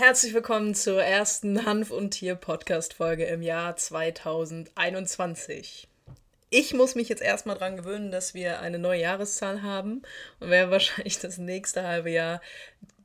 Herzlich 0.00 0.32
willkommen 0.32 0.74
zur 0.74 1.04
ersten 1.04 1.66
Hanf- 1.66 1.90
und 1.90 2.12
Tier-Podcast-Folge 2.12 3.26
im 3.26 3.42
Jahr 3.42 3.76
2021. 3.76 5.88
Ich 6.48 6.72
muss 6.72 6.94
mich 6.94 7.10
jetzt 7.10 7.20
erstmal 7.20 7.58
daran 7.58 7.76
gewöhnen, 7.76 8.10
dass 8.10 8.32
wir 8.32 8.60
eine 8.60 8.78
neue 8.78 9.02
Jahreszahl 9.02 9.60
haben 9.60 10.00
und 10.38 10.48
werde 10.48 10.70
wahrscheinlich 10.72 11.18
das 11.18 11.36
nächste 11.36 11.86
halbe 11.86 12.10
Jahr 12.10 12.40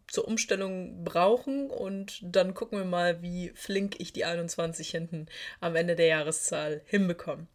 zur 0.07 0.25
Umstellung 0.25 1.03
brauchen 1.03 1.69
und 1.69 2.21
dann 2.23 2.53
gucken 2.53 2.77
wir 2.77 2.85
mal, 2.85 3.21
wie 3.21 3.51
flink 3.55 3.99
ich 3.99 4.13
die 4.13 4.23
21 4.23 4.89
hinten 4.89 5.27
am 5.59 5.75
Ende 5.75 5.97
der 5.97 6.07
Jahreszahl 6.07 6.81
hinbekomme. 6.85 7.45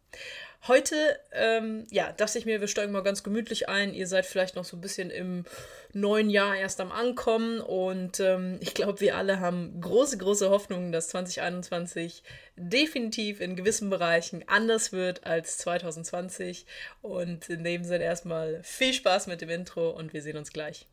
Heute, 0.67 1.19
ähm, 1.31 1.87
ja, 1.89 2.11
dachte 2.11 2.37
ich 2.37 2.45
mir, 2.45 2.61
wir 2.61 2.67
steigen 2.67 2.91
mal 2.91 3.01
ganz 3.01 3.23
gemütlich 3.23 3.67
ein. 3.67 3.95
Ihr 3.95 4.05
seid 4.05 4.27
vielleicht 4.27 4.55
noch 4.55 4.63
so 4.63 4.77
ein 4.77 4.81
bisschen 4.81 5.09
im 5.09 5.43
neuen 5.91 6.29
Jahr 6.29 6.55
erst 6.55 6.79
am 6.79 6.91
Ankommen 6.91 7.61
und 7.61 8.19
ähm, 8.19 8.59
ich 8.61 8.75
glaube, 8.75 9.01
wir 9.01 9.17
alle 9.17 9.39
haben 9.39 9.81
große, 9.81 10.19
große 10.19 10.51
Hoffnungen, 10.51 10.91
dass 10.91 11.07
2021 11.09 12.21
definitiv 12.55 13.41
in 13.41 13.55
gewissen 13.55 13.89
Bereichen 13.89 14.43
anders 14.47 14.91
wird 14.91 15.25
als 15.25 15.57
2020. 15.57 16.67
Und 17.01 17.49
in 17.49 17.63
dem 17.63 17.83
Sinne 17.83 18.03
erstmal 18.03 18.61
viel 18.61 18.93
Spaß 18.93 19.25
mit 19.25 19.41
dem 19.41 19.49
Intro 19.49 19.89
und 19.89 20.13
wir 20.13 20.21
sehen 20.21 20.37
uns 20.37 20.53
gleich. 20.53 20.85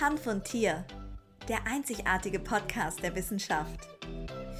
Hanf 0.00 0.26
und 0.26 0.44
Tier, 0.44 0.84
der 1.48 1.64
einzigartige 1.64 2.40
Podcast 2.40 3.02
der 3.04 3.14
Wissenschaft. 3.14 3.88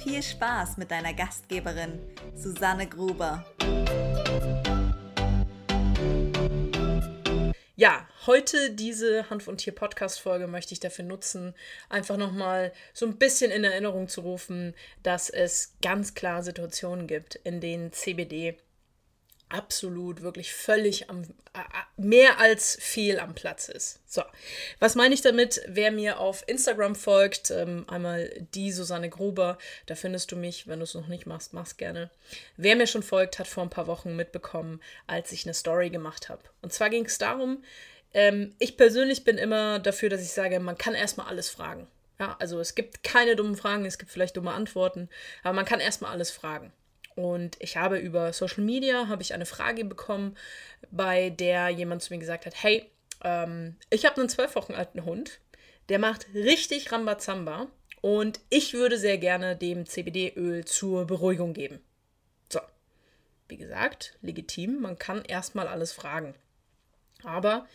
Viel 0.03 0.23
Spaß 0.23 0.77
mit 0.77 0.89
deiner 0.89 1.13
Gastgeberin 1.13 1.99
Susanne 2.33 2.87
Gruber. 2.87 3.45
Ja, 7.75 8.07
heute 8.25 8.71
diese 8.71 9.29
Hanf- 9.29 9.49
und 9.49 9.57
Tier-Podcast-Folge 9.57 10.47
möchte 10.47 10.73
ich 10.73 10.79
dafür 10.79 11.03
nutzen, 11.03 11.53
einfach 11.89 12.15
nochmal 12.15 12.71
so 12.93 13.05
ein 13.05 13.17
bisschen 13.17 13.51
in 13.51 13.65
Erinnerung 13.65 14.07
zu 14.07 14.21
rufen, 14.21 14.73
dass 15.03 15.29
es 15.29 15.75
ganz 15.81 16.13
klar 16.13 16.41
Situationen 16.41 17.05
gibt, 17.05 17.35
in 17.35 17.59
denen 17.59 17.91
CBD 17.91 18.57
absolut 19.49 20.21
wirklich 20.21 20.53
völlig 20.53 21.09
am, 21.09 21.23
mehr 21.95 22.39
als 22.39 22.77
fehl 22.79 23.19
am 23.19 23.33
Platz 23.33 23.69
ist. 23.69 23.99
So, 24.05 24.23
was 24.79 24.95
meine 24.95 25.13
ich 25.13 25.21
damit? 25.21 25.61
Wer 25.67 25.91
mir 25.91 26.19
auf 26.19 26.43
Instagram 26.47 26.95
folgt, 26.95 27.51
ähm, 27.51 27.85
einmal 27.87 28.29
die 28.53 28.71
Susanne 28.71 29.09
Gruber, 29.09 29.57
da 29.85 29.95
findest 29.95 30.31
du 30.31 30.35
mich, 30.35 30.67
wenn 30.67 30.79
du 30.79 30.83
es 30.83 30.93
noch 30.93 31.07
nicht 31.07 31.25
machst, 31.25 31.53
mach's 31.53 31.77
gerne. 31.77 32.09
Wer 32.57 32.75
mir 32.75 32.87
schon 32.87 33.03
folgt, 33.03 33.39
hat 33.39 33.47
vor 33.47 33.63
ein 33.63 33.69
paar 33.69 33.87
Wochen 33.87 34.15
mitbekommen, 34.15 34.81
als 35.07 35.31
ich 35.31 35.45
eine 35.45 35.53
Story 35.53 35.89
gemacht 35.89 36.29
habe. 36.29 36.41
Und 36.61 36.73
zwar 36.73 36.89
ging 36.89 37.05
es 37.05 37.17
darum, 37.17 37.63
ähm, 38.13 38.55
ich 38.59 38.77
persönlich 38.77 39.23
bin 39.23 39.37
immer 39.37 39.79
dafür, 39.79 40.09
dass 40.09 40.21
ich 40.21 40.31
sage, 40.31 40.59
man 40.59 40.77
kann 40.77 40.93
erstmal 40.93 41.27
alles 41.27 41.49
fragen. 41.49 41.87
Ja, 42.19 42.35
also 42.39 42.59
es 42.59 42.73
gibt 42.73 43.03
keine 43.03 43.35
dummen 43.35 43.55
Fragen, 43.55 43.85
es 43.85 43.99
gibt 43.99 44.11
vielleicht 44.11 44.37
dumme 44.37 44.51
Antworten, 44.51 45.07
aber 45.43 45.53
man 45.53 45.65
kann 45.65 45.79
erstmal 45.79 46.11
alles 46.11 46.31
fragen. 46.31 46.73
Und 47.17 47.57
ich 47.59 47.77
habe 47.77 47.97
über 47.97 48.31
Social 48.31 48.63
Media 48.63 49.07
habe 49.07 49.23
ich 49.23 49.33
eine 49.33 49.47
Frage 49.47 49.83
bekommen, 49.83 50.37
bei 50.91 51.31
der 51.31 51.69
jemand 51.69 52.03
zu 52.03 52.13
mir 52.13 52.19
gesagt 52.19 52.45
hat, 52.45 52.61
hey, 52.61 52.91
ähm, 53.23 53.75
ich 53.89 54.05
habe 54.05 54.21
einen 54.21 54.29
zwölf 54.29 54.53
Wochen 54.55 54.73
alten 54.73 55.03
Hund, 55.03 55.39
der 55.89 55.97
macht 55.97 56.27
richtig 56.35 56.91
Rambazamba 56.91 57.67
und 58.01 58.39
ich 58.49 58.75
würde 58.75 58.99
sehr 58.99 59.17
gerne 59.17 59.55
dem 59.55 59.87
CBD-Öl 59.87 60.65
zur 60.65 61.07
Beruhigung 61.07 61.53
geben. 61.53 61.79
So, 62.49 62.59
wie 63.47 63.57
gesagt, 63.57 64.15
legitim, 64.21 64.79
man 64.79 64.99
kann 64.99 65.25
erstmal 65.25 65.67
alles 65.67 65.93
fragen. 65.93 66.35
Aber 67.23 67.67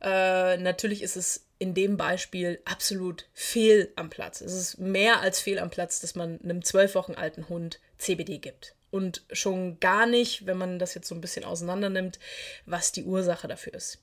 äh, 0.00 0.56
natürlich 0.56 1.02
ist 1.02 1.16
es 1.16 1.46
in 1.58 1.74
dem 1.74 1.98
Beispiel 1.98 2.62
absolut 2.64 3.28
fehl 3.34 3.92
am 3.96 4.08
Platz. 4.08 4.40
Es 4.40 4.54
ist 4.54 4.78
mehr 4.78 5.20
als 5.20 5.38
fehl 5.38 5.58
am 5.58 5.68
Platz, 5.68 6.00
dass 6.00 6.14
man 6.14 6.40
einem 6.40 6.64
zwölf 6.64 6.94
Wochen 6.94 7.12
alten 7.12 7.50
Hund 7.50 7.78
CBD 8.00 8.38
gibt. 8.38 8.74
Und 8.90 9.22
schon 9.30 9.78
gar 9.78 10.06
nicht, 10.06 10.46
wenn 10.46 10.58
man 10.58 10.80
das 10.80 10.94
jetzt 10.94 11.06
so 11.06 11.14
ein 11.14 11.20
bisschen 11.20 11.44
auseinander 11.44 11.90
nimmt, 11.90 12.18
was 12.66 12.90
die 12.90 13.04
Ursache 13.04 13.46
dafür 13.46 13.74
ist 13.74 14.02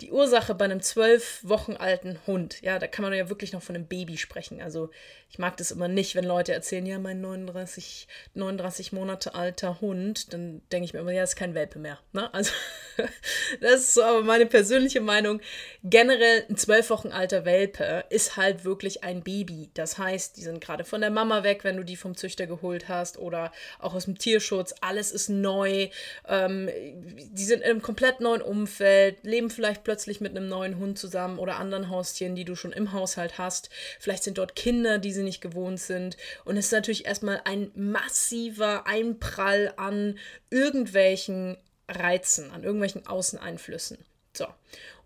die 0.00 0.12
Ursache 0.12 0.54
bei 0.54 0.66
einem 0.66 0.82
zwölf 0.82 1.40
Wochen 1.42 1.72
alten 1.72 2.18
Hund, 2.26 2.60
ja, 2.60 2.78
da 2.78 2.86
kann 2.86 3.02
man 3.02 3.14
ja 3.14 3.30
wirklich 3.30 3.52
noch 3.52 3.62
von 3.62 3.74
einem 3.74 3.86
Baby 3.86 4.18
sprechen. 4.18 4.60
Also 4.60 4.90
ich 5.30 5.38
mag 5.38 5.56
das 5.56 5.70
immer 5.70 5.88
nicht, 5.88 6.14
wenn 6.14 6.24
Leute 6.24 6.52
erzählen, 6.52 6.84
ja, 6.84 6.98
mein 6.98 7.20
39, 7.20 8.06
39 8.34 8.92
Monate 8.92 9.34
alter 9.34 9.80
Hund, 9.80 10.32
dann 10.34 10.60
denke 10.70 10.84
ich 10.84 10.92
mir 10.92 11.00
immer, 11.00 11.12
ja, 11.12 11.22
ist 11.22 11.36
kein 11.36 11.54
Welpe 11.54 11.78
mehr. 11.78 11.98
Ne? 12.12 12.32
Also 12.34 12.52
das 13.60 13.80
ist 13.80 13.94
so 13.94 14.02
aber 14.02 14.22
meine 14.22 14.46
persönliche 14.46 15.00
Meinung. 15.00 15.40
Generell 15.82 16.44
ein 16.48 16.56
zwölf 16.56 16.90
Wochen 16.90 17.08
alter 17.08 17.44
Welpe 17.44 18.04
ist 18.10 18.36
halt 18.36 18.64
wirklich 18.64 19.02
ein 19.02 19.22
Baby. 19.22 19.70
Das 19.74 19.96
heißt, 19.96 20.36
die 20.36 20.42
sind 20.42 20.60
gerade 20.60 20.84
von 20.84 21.00
der 21.00 21.10
Mama 21.10 21.42
weg, 21.42 21.64
wenn 21.64 21.76
du 21.76 21.84
die 21.84 21.96
vom 21.96 22.16
Züchter 22.16 22.46
geholt 22.46 22.88
hast 22.88 23.18
oder 23.18 23.50
auch 23.78 23.94
aus 23.94 24.04
dem 24.04 24.18
Tierschutz. 24.18 24.74
Alles 24.82 25.10
ist 25.10 25.28
neu. 25.28 25.88
Ähm, 26.28 26.68
die 26.74 27.44
sind 27.44 27.62
in 27.62 27.70
einem 27.70 27.82
komplett 27.82 28.20
neuen 28.20 28.42
Umfeld, 28.42 29.24
leben 29.24 29.45
vielleicht 29.50 29.84
plötzlich 29.84 30.20
mit 30.20 30.36
einem 30.36 30.48
neuen 30.48 30.78
Hund 30.78 30.98
zusammen 30.98 31.38
oder 31.38 31.56
anderen 31.56 31.90
Haustieren, 31.90 32.34
die 32.34 32.44
du 32.44 32.54
schon 32.56 32.72
im 32.72 32.92
Haushalt 32.92 33.38
hast. 33.38 33.70
Vielleicht 33.98 34.24
sind 34.24 34.38
dort 34.38 34.56
Kinder, 34.56 34.98
die 34.98 35.12
sie 35.12 35.22
nicht 35.22 35.40
gewohnt 35.40 35.80
sind. 35.80 36.16
Und 36.44 36.56
es 36.56 36.66
ist 36.66 36.72
natürlich 36.72 37.06
erstmal 37.06 37.40
ein 37.44 37.70
massiver 37.74 38.86
Einprall 38.86 39.72
an 39.76 40.18
irgendwelchen 40.50 41.56
Reizen, 41.88 42.50
an 42.50 42.64
irgendwelchen 42.64 43.06
Außeneinflüssen. 43.06 43.98
So. 44.32 44.46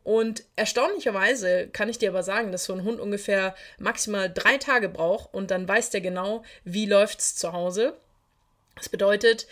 Und 0.02 0.44
erstaunlicherweise 0.56 1.68
kann 1.68 1.88
ich 1.88 1.98
dir 1.98 2.10
aber 2.10 2.22
sagen, 2.22 2.52
dass 2.52 2.64
so 2.64 2.72
ein 2.72 2.84
Hund 2.84 3.00
ungefähr 3.00 3.54
maximal 3.78 4.32
drei 4.32 4.56
Tage 4.56 4.88
braucht 4.88 5.32
und 5.34 5.50
dann 5.50 5.68
weiß 5.68 5.90
der 5.90 6.00
genau, 6.00 6.42
wie 6.64 6.86
läuft 6.86 7.20
es 7.20 7.36
zu 7.36 7.52
Hause. 7.52 7.94
Das 8.76 8.88
bedeutet, 8.88 9.46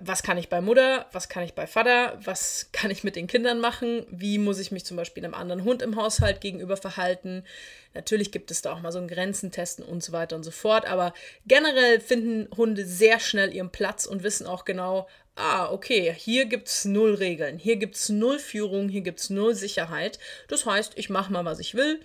was 0.00 0.22
kann 0.22 0.38
ich 0.38 0.48
bei 0.48 0.60
Mutter, 0.60 1.06
was 1.12 1.28
kann 1.28 1.44
ich 1.44 1.54
bei 1.54 1.66
Vater, 1.66 2.18
was 2.24 2.70
kann 2.72 2.90
ich 2.90 3.04
mit 3.04 3.16
den 3.16 3.26
Kindern 3.26 3.60
machen, 3.60 4.06
wie 4.10 4.38
muss 4.38 4.58
ich 4.58 4.72
mich 4.72 4.84
zum 4.84 4.96
Beispiel 4.96 5.24
einem 5.24 5.34
anderen 5.34 5.64
Hund 5.64 5.82
im 5.82 5.96
Haushalt 5.96 6.40
gegenüber 6.40 6.76
verhalten. 6.76 7.44
Natürlich 7.92 8.32
gibt 8.32 8.50
es 8.50 8.62
da 8.62 8.72
auch 8.72 8.80
mal 8.80 8.92
so 8.92 8.98
ein 8.98 9.08
Grenzen 9.08 9.50
testen 9.50 9.84
und 9.84 10.02
so 10.02 10.12
weiter 10.12 10.36
und 10.36 10.42
so 10.42 10.50
fort, 10.50 10.86
aber 10.86 11.12
generell 11.46 12.00
finden 12.00 12.48
Hunde 12.56 12.86
sehr 12.86 13.20
schnell 13.20 13.52
ihren 13.52 13.70
Platz 13.70 14.06
und 14.06 14.22
wissen 14.22 14.46
auch 14.46 14.64
genau, 14.64 15.06
ah, 15.36 15.70
okay, 15.70 16.14
hier 16.16 16.46
gibt 16.46 16.68
es 16.68 16.84
null 16.84 17.14
Regeln, 17.14 17.58
hier 17.58 17.76
gibt 17.76 17.96
es 17.96 18.08
null 18.08 18.38
Führung, 18.38 18.88
hier 18.88 19.02
gibt 19.02 19.20
es 19.20 19.30
null 19.30 19.54
Sicherheit. 19.54 20.18
Das 20.48 20.64
heißt, 20.64 20.92
ich 20.96 21.10
mache 21.10 21.32
mal, 21.32 21.44
was 21.44 21.58
ich 21.58 21.74
will 21.74 22.00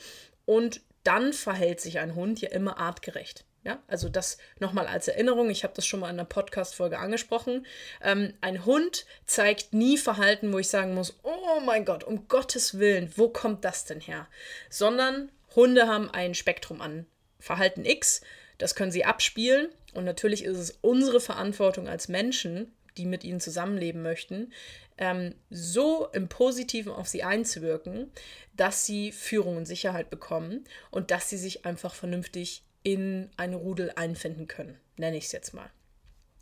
und 0.45 0.81
dann 1.03 1.31
verhält 1.31 1.79
sich 1.79 1.99
ein 1.99 2.15
Hund 2.15 2.41
ja 2.41 2.49
immer 2.49 2.77
artgerecht. 2.77 3.45
Ja, 3.63 3.83
also 3.87 4.07
das 4.07 4.37
nochmal 4.59 4.87
als 4.87 5.09
Erinnerung, 5.09 5.49
ich 5.49 5.63
habe 5.63 5.73
das 5.75 5.85
schon 5.85 5.99
mal 5.99 6.07
in 6.07 6.15
einer 6.15 6.25
Podcast-Folge 6.25 6.97
angesprochen. 6.97 7.65
Ähm, 8.01 8.33
ein 8.39 8.65
Hund 8.65 9.05
zeigt 9.25 9.73
nie 9.73 9.97
Verhalten, 9.97 10.53
wo 10.53 10.59
ich 10.59 10.69
sagen 10.69 10.93
muss, 10.93 11.19
oh 11.23 11.59
mein 11.65 11.83
Gott, 11.83 12.05
um 12.05 12.29
Gottes 12.29 12.79
Willen, 12.79 13.11
wo 13.17 13.27
kommt 13.27 13.65
das 13.65 13.83
denn 13.83 13.99
her? 13.99 14.27
Sondern 14.69 15.29
Hunde 15.55 15.87
haben 15.87 16.09
ein 16.09 16.35
Spektrum 16.35 16.79
an 16.79 17.05
Verhalten 17.39 17.83
X, 17.83 18.21
das 18.57 18.75
können 18.75 18.91
sie 18.91 19.05
abspielen 19.05 19.69
und 19.93 20.05
natürlich 20.05 20.45
ist 20.45 20.57
es 20.57 20.77
unsere 20.81 21.19
Verantwortung 21.19 21.87
als 21.89 22.07
Menschen, 22.07 22.73
die 22.97 23.05
mit 23.05 23.23
ihnen 23.23 23.39
zusammenleben 23.39 24.01
möchten, 24.01 24.53
ähm, 24.97 25.35
so 25.49 26.07
im 26.11 26.27
Positiven 26.27 26.91
auf 26.91 27.07
sie 27.07 27.23
einzuwirken, 27.23 28.11
dass 28.53 28.85
sie 28.85 29.11
Führung 29.11 29.57
und 29.57 29.65
Sicherheit 29.65 30.09
bekommen 30.09 30.65
und 30.91 31.11
dass 31.11 31.29
sie 31.29 31.37
sich 31.37 31.65
einfach 31.65 31.93
vernünftig 31.93 32.63
in 32.83 33.29
ein 33.37 33.53
Rudel 33.53 33.91
einfinden 33.95 34.47
können, 34.47 34.79
nenne 34.97 35.17
ich 35.17 35.25
es 35.25 35.31
jetzt 35.31 35.53
mal. 35.53 35.69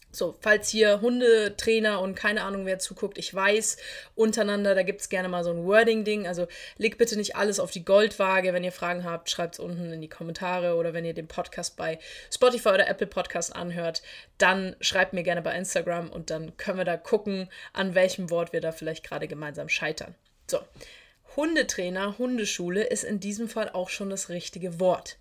So, 0.09 0.37
falls 0.39 0.69
hier 0.69 1.01
Hundetrainer 1.01 2.01
und 2.01 2.15
keine 2.15 2.43
Ahnung 2.43 2.65
wer 2.65 2.79
zuguckt, 2.79 3.17
ich 3.17 3.33
weiß, 3.33 3.77
untereinander, 4.15 4.73
da 4.73 4.83
gibt 4.83 5.01
es 5.01 5.09
gerne 5.09 5.27
mal 5.27 5.43
so 5.43 5.51
ein 5.51 5.65
Wording-Ding. 5.65 6.25
Also 6.25 6.47
legt 6.77 6.97
bitte 6.97 7.17
nicht 7.17 7.35
alles 7.35 7.59
auf 7.59 7.71
die 7.71 7.83
Goldwaage. 7.83 8.53
Wenn 8.53 8.63
ihr 8.63 8.71
Fragen 8.71 9.03
habt, 9.03 9.29
schreibt 9.29 9.55
es 9.55 9.59
unten 9.59 9.91
in 9.91 10.01
die 10.01 10.09
Kommentare 10.09 10.75
oder 10.75 10.93
wenn 10.93 11.05
ihr 11.05 11.13
den 11.13 11.27
Podcast 11.27 11.75
bei 11.75 11.99
Spotify 12.33 12.69
oder 12.69 12.87
Apple 12.87 13.07
Podcast 13.07 13.55
anhört, 13.55 14.01
dann 14.37 14.75
schreibt 14.79 15.13
mir 15.13 15.23
gerne 15.23 15.41
bei 15.41 15.55
Instagram 15.55 16.09
und 16.09 16.29
dann 16.29 16.55
können 16.57 16.77
wir 16.77 16.85
da 16.85 16.97
gucken, 16.97 17.49
an 17.73 17.93
welchem 17.93 18.29
Wort 18.29 18.53
wir 18.53 18.61
da 18.61 18.71
vielleicht 18.71 19.03
gerade 19.03 19.27
gemeinsam 19.27 19.67
scheitern. 19.67 20.15
So, 20.49 20.59
Hundetrainer, 21.37 22.17
Hundeschule 22.17 22.83
ist 22.83 23.03
in 23.03 23.19
diesem 23.19 23.47
Fall 23.47 23.69
auch 23.69 23.89
schon 23.89 24.09
das 24.09 24.29
richtige 24.29 24.79
Wort. 24.79 25.17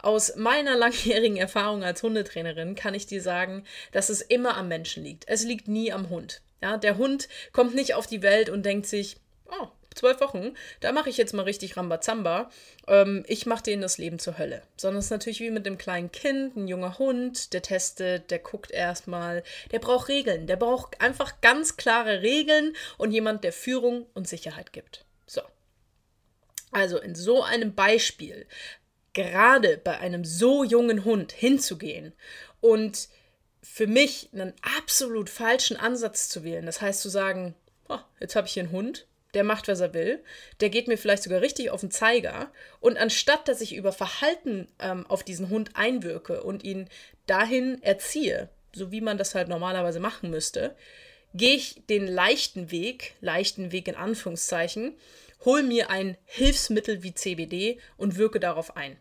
Aus 0.00 0.36
meiner 0.36 0.76
langjährigen 0.76 1.38
Erfahrung 1.38 1.82
als 1.82 2.02
Hundetrainerin 2.02 2.74
kann 2.74 2.94
ich 2.94 3.06
dir 3.06 3.22
sagen, 3.22 3.64
dass 3.90 4.10
es 4.10 4.20
immer 4.20 4.56
am 4.56 4.68
Menschen 4.68 5.02
liegt. 5.02 5.26
Es 5.26 5.42
liegt 5.42 5.66
nie 5.66 5.90
am 5.90 6.10
Hund. 6.10 6.42
Ja, 6.62 6.76
der 6.76 6.98
Hund 6.98 7.28
kommt 7.52 7.74
nicht 7.74 7.94
auf 7.94 8.06
die 8.06 8.22
Welt 8.22 8.50
und 8.50 8.64
denkt 8.64 8.86
sich, 8.86 9.16
oh, 9.46 9.68
zwölf 9.94 10.20
Wochen, 10.20 10.54
da 10.80 10.92
mache 10.92 11.08
ich 11.08 11.16
jetzt 11.16 11.32
mal 11.32 11.42
richtig 11.42 11.76
Rambazamba. 11.76 12.50
Ähm, 12.86 13.24
ich 13.26 13.46
mache 13.46 13.62
denen 13.62 13.82
das 13.82 13.98
Leben 13.98 14.18
zur 14.18 14.38
Hölle. 14.38 14.62
Sondern 14.76 14.98
es 14.98 15.06
ist 15.06 15.10
natürlich 15.10 15.40
wie 15.40 15.50
mit 15.50 15.66
einem 15.66 15.78
kleinen 15.78 16.12
Kind, 16.12 16.56
ein 16.56 16.68
junger 16.68 16.98
Hund, 16.98 17.52
der 17.52 17.62
testet, 17.62 18.30
der 18.30 18.38
guckt 18.38 18.70
erstmal, 18.70 19.42
der 19.72 19.78
braucht 19.78 20.08
Regeln, 20.08 20.46
der 20.46 20.56
braucht 20.56 21.00
einfach 21.00 21.40
ganz 21.40 21.76
klare 21.76 22.22
Regeln 22.22 22.74
und 22.98 23.12
jemand, 23.12 23.44
der 23.44 23.52
Führung 23.52 24.06
und 24.14 24.28
Sicherheit 24.28 24.72
gibt. 24.72 25.04
So. 25.26 25.40
Also 26.74 26.98
in 26.98 27.14
so 27.14 27.44
einem 27.44 27.76
Beispiel, 27.76 28.46
gerade 29.12 29.78
bei 29.78 29.96
einem 29.98 30.24
so 30.24 30.64
jungen 30.64 31.04
Hund 31.04 31.30
hinzugehen 31.30 32.12
und 32.60 33.08
für 33.62 33.86
mich 33.86 34.28
einen 34.32 34.52
absolut 34.76 35.30
falschen 35.30 35.76
Ansatz 35.76 36.28
zu 36.28 36.42
wählen. 36.42 36.66
Das 36.66 36.80
heißt 36.80 37.00
zu 37.00 37.08
sagen, 37.08 37.54
oh, 37.88 38.00
jetzt 38.18 38.34
habe 38.34 38.48
ich 38.48 38.54
hier 38.54 38.64
einen 38.64 38.72
Hund, 38.72 39.06
der 39.34 39.44
macht, 39.44 39.68
was 39.68 39.78
er 39.78 39.94
will, 39.94 40.22
der 40.60 40.68
geht 40.68 40.88
mir 40.88 40.98
vielleicht 40.98 41.22
sogar 41.22 41.40
richtig 41.40 41.70
auf 41.70 41.80
den 41.80 41.92
Zeiger. 41.92 42.50
Und 42.80 42.98
anstatt 42.98 43.46
dass 43.46 43.60
ich 43.60 43.76
über 43.76 43.92
Verhalten 43.92 44.66
ähm, 44.80 45.06
auf 45.06 45.22
diesen 45.22 45.50
Hund 45.50 45.70
einwirke 45.74 46.42
und 46.42 46.64
ihn 46.64 46.88
dahin 47.28 47.80
erziehe, 47.84 48.48
so 48.74 48.90
wie 48.90 49.00
man 49.00 49.16
das 49.16 49.36
halt 49.36 49.46
normalerweise 49.46 50.00
machen 50.00 50.28
müsste, 50.28 50.74
gehe 51.34 51.54
ich 51.54 51.86
den 51.88 52.08
leichten 52.08 52.72
Weg, 52.72 53.14
leichten 53.20 53.70
Weg 53.70 53.86
in 53.86 53.94
Anführungszeichen, 53.94 54.96
hol 55.44 55.62
mir 55.62 55.90
ein 55.90 56.16
Hilfsmittel 56.24 57.02
wie 57.02 57.14
CBD 57.14 57.78
und 57.96 58.16
wirke 58.16 58.40
darauf 58.40 58.76
ein. 58.76 58.96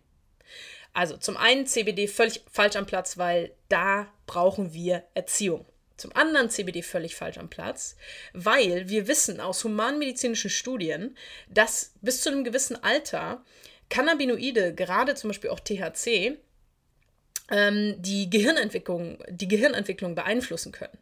Also 0.94 1.18
zum 1.18 1.38
einen 1.38 1.66
CBD 1.66 2.08
völlig 2.08 2.42
falsch 2.52 2.76
am 2.76 2.86
Platz, 2.86 3.18
weil 3.18 3.52
da 3.70 4.12
brauchen 4.28 4.74
wir 4.74 5.04
Erziehung. 5.16 5.66
Zum 5.98 6.16
anderen 6.16 6.50
CBD 6.50 6.82
völlig 6.82 7.16
falsch 7.16 7.38
am 7.38 7.50
Platz, 7.50 7.96
weil 8.34 8.90
wir 8.90 9.08
wissen 9.08 9.40
aus 9.40 9.64
humanmedizinischen 9.64 10.50
Studien, 10.50 11.18
dass 11.50 11.94
bis 12.02 12.22
zu 12.22 12.30
einem 12.30 12.44
gewissen 12.44 12.82
Alter 12.84 13.44
Cannabinoide, 13.90 14.74
gerade 14.74 15.16
zum 15.16 15.30
Beispiel 15.30 15.52
auch 15.52 15.60
THC, 15.60 16.38
ähm, 17.52 17.96
die, 18.00 18.30
Gehirnentwicklung, 18.30 19.24
die 19.30 19.48
Gehirnentwicklung 19.48 20.16
beeinflussen 20.16 20.72
können. 20.72 20.98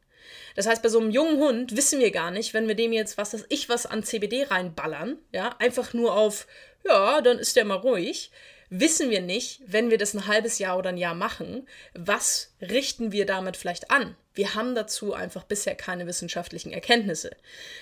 Das 0.55 0.67
heißt, 0.67 0.81
bei 0.81 0.89
so 0.89 0.99
einem 0.99 1.11
jungen 1.11 1.39
Hund 1.39 1.75
wissen 1.75 1.99
wir 1.99 2.11
gar 2.11 2.31
nicht, 2.31 2.53
wenn 2.53 2.67
wir 2.67 2.75
dem 2.75 2.93
jetzt, 2.93 3.17
was 3.17 3.33
weiß 3.33 3.45
ich, 3.49 3.69
was 3.69 3.85
an 3.85 4.03
CBD 4.03 4.43
reinballern, 4.43 5.17
ja, 5.31 5.55
einfach 5.59 5.93
nur 5.93 6.15
auf, 6.15 6.47
ja, 6.85 7.21
dann 7.21 7.39
ist 7.39 7.55
der 7.55 7.65
mal 7.65 7.75
ruhig, 7.75 8.31
wissen 8.71 9.09
wir 9.09 9.21
nicht, 9.21 9.61
wenn 9.67 9.91
wir 9.91 9.97
das 9.97 10.13
ein 10.13 10.27
halbes 10.27 10.57
Jahr 10.57 10.77
oder 10.77 10.89
ein 10.89 10.97
Jahr 10.97 11.13
machen, 11.13 11.67
was 11.93 12.53
richten 12.61 13.11
wir 13.11 13.25
damit 13.25 13.57
vielleicht 13.57 13.91
an? 13.91 14.15
Wir 14.33 14.55
haben 14.55 14.75
dazu 14.75 15.13
einfach 15.13 15.43
bisher 15.43 15.75
keine 15.75 16.07
wissenschaftlichen 16.07 16.71
Erkenntnisse. 16.71 17.31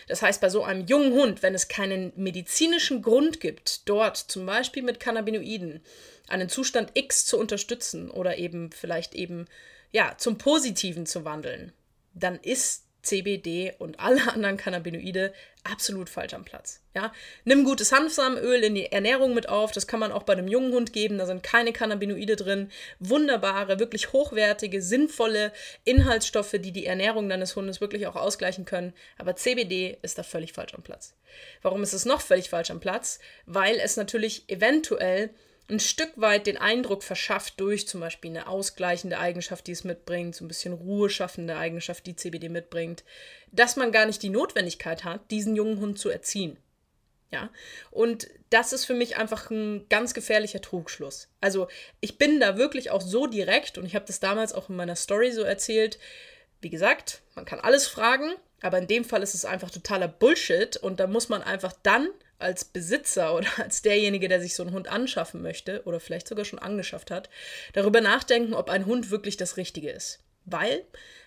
Das 0.08 0.24
heißt, 0.24 0.42
bei 0.42 0.50
so 0.50 0.64
einem 0.64 0.88
jungen 0.88 1.14
Hund, 1.14 1.44
wenn 1.44 1.54
es 1.54 1.68
keinen 1.68 2.12
medizinischen 2.16 3.04
Grund 3.04 3.40
gibt, 3.40 3.88
dort 3.88 4.18
zum 4.18 4.48
Beispiel 4.48 4.82
mit 4.82 5.00
Cannabinoiden 5.00 5.82
einen 6.28 6.50
Zustand 6.50 6.92
X 6.96 7.26
zu 7.28 7.38
unterstützen 7.38 8.10
oder 8.10 8.40
eben 8.40 8.72
vielleicht 8.72 9.14
eben 9.14 9.46
ja 9.92 10.16
zum 10.18 10.40
Positiven 10.40 11.06
zu 11.06 11.24
wandeln, 11.24 11.72
dann 12.20 12.40
ist 12.40 12.86
CBD 13.02 13.74
und 13.80 14.00
alle 14.00 14.32
anderen 14.32 14.58
Cannabinoide 14.58 15.34
absolut 15.64 16.10
falsch 16.10 16.34
am 16.34 16.46
Platz. 16.46 16.82
Ja? 16.96 17.14
Nimm 17.44 17.64
gutes 17.64 17.92
Hanfsamenöl 17.92 18.64
in 18.64 18.76
die 18.76 18.92
Ernährung 18.92 19.34
mit 19.34 19.50
auf, 19.50 19.72
das 19.72 19.88
kann 19.88 20.00
man 20.00 20.12
auch 20.12 20.24
bei 20.24 20.34
einem 20.34 20.48
jungen 20.48 20.74
Hund 20.74 20.94
geben, 20.94 21.18
da 21.18 21.26
sind 21.26 21.44
keine 21.44 21.74
Cannabinoide 21.74 22.36
drin. 22.36 22.72
Wunderbare, 23.00 23.80
wirklich 23.80 24.14
hochwertige, 24.14 24.82
sinnvolle 24.82 25.52
Inhaltsstoffe, 25.84 26.56
die 26.60 26.72
die 26.72 26.86
Ernährung 26.86 27.30
deines 27.30 27.56
Hundes 27.56 27.82
wirklich 27.82 28.08
auch 28.08 28.16
ausgleichen 28.16 28.66
können. 28.66 28.94
Aber 29.18 29.36
CBD 29.36 29.98
ist 30.02 30.18
da 30.18 30.24
völlig 30.24 30.54
falsch 30.54 30.74
am 30.74 30.84
Platz. 30.84 31.16
Warum 31.62 31.84
ist 31.84 31.94
es 31.94 32.06
noch 32.06 32.22
völlig 32.22 32.50
falsch 32.50 32.72
am 32.72 32.80
Platz? 32.80 33.20
Weil 33.46 33.80
es 33.80 33.98
natürlich 33.98 34.50
eventuell 34.50 35.32
ein 35.70 35.80
Stück 35.80 36.12
weit 36.16 36.48
den 36.48 36.58
Eindruck 36.58 37.04
verschafft 37.04 37.60
durch 37.60 37.88
zum 37.88 38.00
Beispiel 38.00 38.32
eine 38.32 38.48
ausgleichende 38.48 39.20
Eigenschaft, 39.20 39.68
die 39.68 39.72
es 39.72 39.84
mitbringt, 39.84 40.36
so 40.36 40.44
ein 40.44 40.48
bisschen 40.48 40.74
ruheschaffende 40.74 41.56
Eigenschaft, 41.56 42.06
die 42.06 42.16
CBD 42.16 42.50
mitbringt, 42.50 43.04
dass 43.52 43.76
man 43.76 43.92
gar 43.92 44.06
nicht 44.06 44.24
die 44.24 44.30
Notwendigkeit 44.30 45.04
hat, 45.04 45.30
diesen 45.32 45.56
jungen 45.56 45.80
Hund 45.80 46.00
zu 46.00 46.10
erziehen. 46.10 46.58
Ja, 47.32 47.52
und 47.92 48.28
das 48.50 48.74
ist 48.74 48.86
für 48.86 48.96
mich 48.96 49.18
einfach 49.18 49.52
ein 49.52 49.86
ganz 49.90 50.16
gefährlicher 50.16 50.62
Trugschluss. 50.62 51.28
Also, 51.42 51.68
ich 52.02 52.18
bin 52.18 52.40
da 52.40 52.58
wirklich 52.58 52.90
auch 52.90 53.02
so 53.02 53.28
direkt 53.28 53.78
und 53.78 53.86
ich 53.86 53.94
habe 53.94 54.06
das 54.06 54.20
damals 54.20 54.54
auch 54.54 54.70
in 54.70 54.76
meiner 54.76 54.96
Story 54.96 55.32
so 55.32 55.44
erzählt. 55.44 56.00
Wie 56.60 56.72
gesagt, 56.72 57.22
man 57.36 57.46
kann 57.46 57.60
alles 57.60 57.86
fragen, 57.86 58.34
aber 58.62 58.80
in 58.80 58.88
dem 58.88 59.06
Fall 59.06 59.22
ist 59.22 59.36
es 59.36 59.46
einfach 59.46 59.70
totaler 59.70 60.08
Bullshit 60.08 60.78
und 60.78 61.00
da 61.00 61.06
muss 61.06 61.30
man 61.30 61.44
einfach 61.44 61.74
dann 61.84 62.10
als 62.40 62.66
Besitzer 62.66 63.36
oder 63.36 63.48
als 63.58 63.82
derjenige, 63.82 64.28
der 64.28 64.42
sich 64.42 64.56
so 64.56 64.64
einen 64.64 64.74
Hund 64.74 64.88
anschaffen 64.88 65.42
möchte 65.42 65.84
oder 65.84 66.00
vielleicht 66.00 66.28
sogar 66.28 66.46
schon 66.46 66.60
angeschafft 66.60 67.12
hat, 67.12 67.30
darüber 67.74 68.02
nachdenken, 68.02 68.54
ob 68.54 68.70
ein 68.70 68.86
Hund 68.86 69.12
wirklich 69.12 69.38
das 69.38 69.58
Richtige 69.58 69.92
ist. 69.92 70.20
Weil 70.46 70.84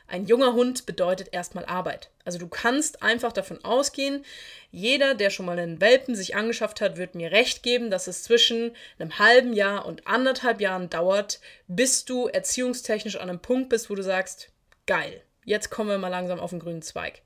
ein 0.09 0.27
junger 0.27 0.53
Hund 0.53 0.85
bedeutet 0.85 1.29
erstmal 1.33 1.65
Arbeit. 1.65 2.11
Also 2.25 2.39
du 2.39 2.49
kannst 2.49 3.03
einfach 3.03 3.33
davon 3.33 3.65
ausgehen, 3.65 4.25
jeder, 4.71 5.15
der 5.15 5.31
schon 5.31 5.47
mal 5.47 5.59
einen 5.59 5.81
Welpen 5.81 6.15
sich 6.15 6.35
angeschafft 6.35 6.81
hat, 6.81 6.97
wird 6.97 7.15
mir 7.15 7.33
recht 7.33 7.63
geben, 7.63 7.91
dass 7.91 8.09
es 8.09 8.23
zwischen 8.23 8.73
einem 8.99 9.19
halben 9.19 9.53
Jahr 9.53 9.87
und 9.87 10.07
anderthalb 10.07 10.61
Jahren 10.61 10.91
dauert, 10.91 11.41
bis 11.67 12.05
du 12.05 12.27
erziehungstechnisch 12.27 13.17
an 13.17 13.31
einem 13.31 13.41
Punkt 13.41 13.69
bist, 13.69 13.89
wo 13.89 13.95
du 13.95 14.03
sagst, 14.03 14.51
geil, 14.87 15.23
jetzt 15.45 15.71
kommen 15.71 15.89
wir 15.89 15.99
mal 15.99 16.09
langsam 16.09 16.41
auf 16.41 16.51
den 16.51 16.61
grünen 16.61 16.83
Zweig. 16.83 17.23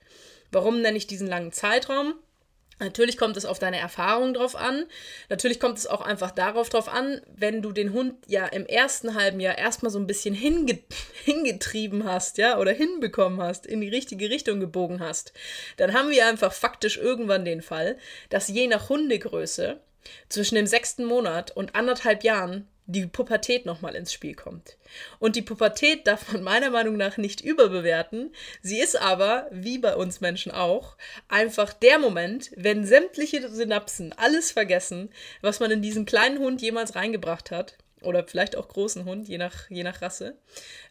Warum 0.53 0.81
nenne 0.81 0.97
ich 0.97 1.07
diesen 1.07 1.27
langen 1.27 1.53
Zeitraum? 1.53 2.15
Natürlich 2.79 3.17
kommt 3.17 3.39
es 3.39 3.47
auf 3.47 3.59
deine 3.59 3.79
Erfahrung 3.79 4.35
drauf 4.35 4.55
an. 4.55 4.85
Natürlich 5.31 5.59
kommt 5.61 5.79
es 5.79 5.87
auch 5.87 6.03
einfach 6.03 6.31
darauf 6.31 6.69
drauf 6.69 6.89
an, 6.89 7.23
wenn 7.35 7.63
du 7.63 7.73
den 7.73 7.95
Hund 7.95 8.15
ja 8.27 8.45
im 8.47 8.67
ersten 8.67 9.15
halben 9.15 9.41
Jahr 9.41 9.57
erstmal 9.57 9.91
so 9.91 9.99
ein 9.99 10.07
bisschen 10.07 10.35
hinge 10.35 10.79
hingetrieben 11.25 12.05
hast, 12.05 12.37
ja, 12.37 12.59
oder 12.59 12.73
hinbekommen 12.73 13.41
hast, 13.41 13.67
in 13.67 13.81
die 13.81 13.89
richtige 13.89 14.29
Richtung 14.29 14.61
gebogen 14.61 15.01
hast. 15.01 15.33
Dann 15.79 15.95
haben 15.95 16.11
wir 16.11 16.27
einfach 16.27 16.53
faktisch 16.53 16.99
irgendwann 16.99 17.47
den 17.47 17.63
Fall, 17.63 17.97
dass 18.29 18.49
je 18.49 18.67
nach 18.67 18.91
Hundegröße 18.91 19.81
zwischen 20.29 20.57
dem 20.57 20.67
sechsten 20.67 21.05
Monat 21.05 21.51
und 21.57 21.75
anderthalb 21.75 22.25
Jahren 22.25 22.69
die 22.87 23.07
Pubertät 23.07 23.67
nochmal 23.67 23.95
ins 23.95 24.13
Spiel 24.13 24.35
kommt. 24.35 24.77
Und 25.19 25.37
die 25.37 25.43
Pubertät 25.43 26.07
darf 26.07 26.33
man 26.33 26.43
meiner 26.43 26.71
Meinung 26.71 26.97
nach 26.97 27.17
nicht 27.17 27.41
überbewerten. 27.41 28.33
Sie 28.63 28.81
ist 28.81 29.01
aber, 29.01 29.49
wie 29.51 29.79
bei 29.79 29.97
uns 29.97 30.21
Menschen 30.21 30.53
auch, 30.53 30.97
einfach 31.29 31.73
der 31.73 31.99
Moment, 31.99 32.51
wenn 32.57 32.87
sämtliche 32.87 33.49
Synapsen 33.49 34.13
alles 34.17 34.53
vergessen, 34.53 35.11
was 35.41 35.61
man 35.61 35.71
in 35.71 35.83
diesen 35.83 36.07
kleinen 36.07 36.39
Hund 36.39 36.63
jemals 36.63 36.95
reingebracht 36.95 37.51
hat 37.51 37.77
oder 38.07 38.27
vielleicht 38.27 38.57
auch 38.57 38.69
großen 38.69 39.05
Hund, 39.05 39.29
je 39.29 39.39
nach, 39.39 39.69
je 39.69 39.83
nach 39.83 40.01
Rasse. 40.01 40.39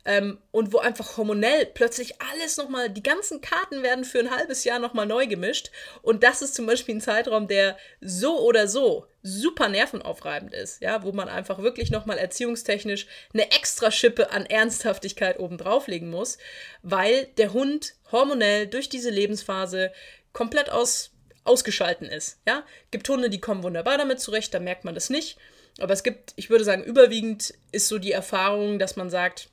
Ähm, 0.05 0.37
und 0.51 0.73
wo 0.73 0.77
einfach 0.77 1.17
hormonell 1.17 1.65
plötzlich 1.65 2.21
alles 2.21 2.57
nochmal, 2.57 2.89
die 2.89 3.03
ganzen 3.03 3.41
Karten 3.41 3.81
werden 3.83 4.05
für 4.05 4.19
ein 4.19 4.31
halbes 4.35 4.63
Jahr 4.63 4.79
nochmal 4.79 5.05
neu 5.05 5.27
gemischt. 5.27 5.71
Und 6.01 6.23
das 6.23 6.41
ist 6.41 6.55
zum 6.55 6.65
Beispiel 6.65 6.95
ein 6.95 7.01
Zeitraum, 7.01 7.47
der 7.47 7.77
so 8.01 8.39
oder 8.39 8.67
so 8.67 9.07
super 9.23 9.69
nervenaufreibend 9.69 10.53
ist, 10.53 10.83
ja, 10.83 11.01
wo 11.01 11.11
man 11.11 11.29
einfach 11.29 11.57
wirklich 11.57 11.89
nochmal 11.89 12.19
erziehungstechnisch 12.19 13.07
eine 13.33 13.51
extra 13.51 13.89
Schippe 13.89 14.29
an 14.29 14.45
Ernsthaftigkeit 14.45 15.39
oben 15.39 15.57
drauflegen 15.57 16.11
muss, 16.11 16.37
weil 16.83 17.25
der 17.37 17.51
Hund 17.51 17.95
hormonell 18.11 18.67
durch 18.67 18.87
diese 18.87 19.09
Lebensphase 19.09 19.91
komplett 20.31 20.69
aus, 20.69 21.11
ausgeschalten 21.43 22.05
ist. 22.07 22.39
Ja? 22.47 22.63
Gibt 22.91 23.09
Hunde, 23.09 23.31
die 23.31 23.41
kommen 23.41 23.63
wunderbar 23.63 23.97
damit 23.97 24.19
zurecht, 24.19 24.53
da 24.53 24.59
merkt 24.59 24.85
man 24.85 24.93
das 24.93 25.09
nicht. 25.09 25.39
Aber 25.79 25.93
es 25.93 26.03
gibt, 26.03 26.33
ich 26.35 26.49
würde 26.49 26.63
sagen, 26.63 26.83
überwiegend 26.83 27.53
ist 27.71 27.87
so 27.87 27.97
die 27.97 28.11
Erfahrung, 28.11 28.79
dass 28.79 28.95
man 28.95 29.09
sagt, 29.09 29.49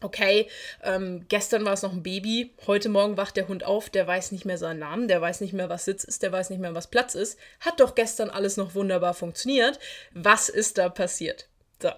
okay, 0.00 0.48
ähm, 0.82 1.26
gestern 1.28 1.64
war 1.64 1.74
es 1.74 1.82
noch 1.82 1.92
ein 1.92 2.02
Baby, 2.02 2.54
heute 2.66 2.88
Morgen 2.88 3.16
wacht 3.16 3.36
der 3.36 3.48
Hund 3.48 3.64
auf, 3.64 3.90
der 3.90 4.06
weiß 4.06 4.32
nicht 4.32 4.44
mehr 4.44 4.58
seinen 4.58 4.78
Namen, 4.78 5.08
der 5.08 5.20
weiß 5.20 5.40
nicht 5.40 5.52
mehr, 5.52 5.68
was 5.68 5.84
Sitz 5.84 6.04
ist, 6.04 6.22
der 6.22 6.32
weiß 6.32 6.50
nicht 6.50 6.60
mehr, 6.60 6.74
was 6.74 6.90
Platz 6.90 7.14
ist. 7.14 7.38
Hat 7.60 7.80
doch 7.80 7.94
gestern 7.94 8.30
alles 8.30 8.56
noch 8.56 8.74
wunderbar 8.74 9.14
funktioniert. 9.14 9.78
Was 10.12 10.48
ist 10.48 10.78
da 10.78 10.88
passiert? 10.88 11.48
So, 11.82 11.90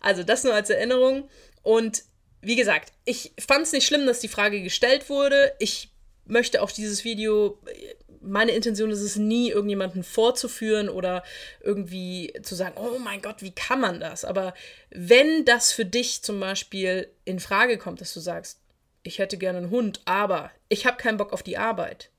also 0.00 0.22
das 0.22 0.44
nur 0.44 0.54
als 0.54 0.70
Erinnerung. 0.70 1.28
Und 1.62 2.02
wie 2.40 2.56
gesagt, 2.56 2.92
ich 3.04 3.32
fand 3.38 3.62
es 3.62 3.72
nicht 3.72 3.86
schlimm, 3.86 4.06
dass 4.06 4.20
die 4.20 4.28
Frage 4.28 4.62
gestellt 4.62 5.08
wurde. 5.08 5.52
Ich 5.58 5.90
möchte 6.24 6.62
auch 6.62 6.70
dieses 6.70 7.04
Video 7.04 7.58
meine 8.20 8.52
Intention 8.52 8.90
ist 8.90 9.00
es 9.00 9.16
nie, 9.16 9.50
irgendjemanden 9.50 10.02
vorzuführen 10.02 10.88
oder 10.88 11.22
irgendwie 11.60 12.32
zu 12.42 12.54
sagen, 12.54 12.76
oh 12.76 12.98
mein 12.98 13.22
Gott, 13.22 13.42
wie 13.42 13.54
kann 13.54 13.80
man 13.80 14.00
das? 14.00 14.24
Aber 14.24 14.54
wenn 14.90 15.44
das 15.44 15.72
für 15.72 15.84
dich 15.84 16.22
zum 16.22 16.40
Beispiel 16.40 17.08
in 17.24 17.40
Frage 17.40 17.78
kommt, 17.78 18.00
dass 18.00 18.14
du 18.14 18.20
sagst, 18.20 18.60
ich 19.02 19.18
hätte 19.18 19.38
gerne 19.38 19.58
einen 19.58 19.70
Hund, 19.70 20.00
aber 20.04 20.50
ich 20.68 20.86
habe 20.86 20.96
keinen 20.96 21.18
Bock 21.18 21.32
auf 21.32 21.42
die 21.42 21.58
Arbeit, 21.58 22.10